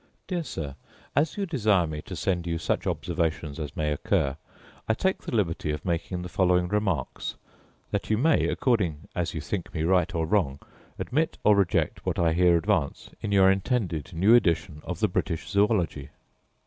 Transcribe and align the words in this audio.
Dear 0.25 0.43
Sir, 0.43 0.73
As 1.15 1.37
you 1.37 1.45
desire 1.45 1.85
me 1.85 2.01
to 2.01 2.15
send 2.15 2.47
you 2.47 2.57
such 2.57 2.87
observations 2.87 3.59
as 3.59 3.77
may 3.77 3.91
occur, 3.91 4.35
I 4.89 4.95
take 4.95 5.21
the 5.21 5.35
liberty 5.35 5.69
of 5.69 5.85
making 5.85 6.23
the 6.23 6.27
following 6.27 6.67
remarks, 6.69 7.35
that 7.91 8.09
you 8.09 8.17
may, 8.17 8.47
according 8.47 9.07
as 9.15 9.35
you 9.35 9.41
think 9.41 9.71
me 9.75 9.83
right 9.83 10.11
or 10.15 10.25
wrong, 10.25 10.57
admit 10.97 11.37
or 11.43 11.55
reject 11.55 12.03
what 12.03 12.17
I 12.17 12.33
here 12.33 12.57
advance, 12.57 13.11
in 13.21 13.31
your 13.31 13.51
intended 13.51 14.11
new 14.11 14.33
edition 14.33 14.81
of 14.85 15.01
the 15.01 15.07
British 15.07 15.47
Zoology. 15.47 16.09